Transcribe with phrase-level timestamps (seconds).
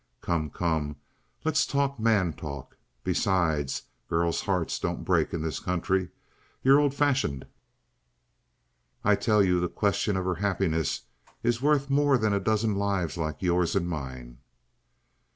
[0.21, 0.95] "Come, come.
[1.43, 2.75] Let's talk man talk.
[3.03, 6.09] Besides, girls' hearts don't break in this country.
[6.63, 7.45] You're old fashioned."
[9.03, 11.01] "I tell you the question of her happiness
[11.43, 14.39] is worth more than a dozen lives like yours and mine."